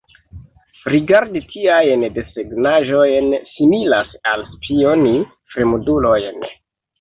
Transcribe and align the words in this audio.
Rigardi 0.93 1.41
tiajn 1.51 2.05
desegnaĵojn 2.15 3.29
similas 3.51 4.17
al 4.33 4.47
spioni 4.55 5.13
fremdulojn. 5.55 6.51